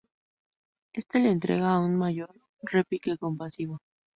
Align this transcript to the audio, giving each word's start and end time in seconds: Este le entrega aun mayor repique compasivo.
Este 0.93 1.19
le 1.19 1.29
entrega 1.29 1.75
aun 1.75 1.95
mayor 1.95 2.33
repique 2.71 3.13
compasivo. 3.19 3.75